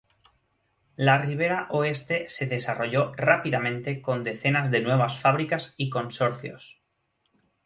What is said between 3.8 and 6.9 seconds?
con decenas de nuevas fábricas y consorcios.